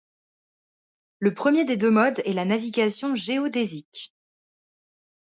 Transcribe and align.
Le 1.19 1.31
premier 1.31 1.63
des 1.63 1.77
deux 1.77 1.91
modes 1.91 2.23
est 2.25 2.33
la 2.33 2.43
navigation 2.43 3.13
géodésique. 3.13 4.11